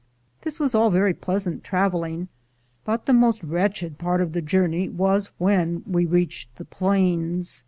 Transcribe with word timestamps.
This 0.41 0.59
was 0.59 0.73
all 0.73 0.89
very 0.89 1.13
pleasant 1.13 1.63
traveling, 1.63 2.27
but 2.85 3.05
the 3.05 3.13
most 3.13 3.43
wretched 3.43 3.99
part 3.99 4.19
of 4.19 4.33
the 4.33 4.41
journey 4.41 4.89
was 4.89 5.29
when 5.37 5.83
we 5.85 6.07
reached 6.07 6.55
the 6.55 6.65
plains. 6.65 7.59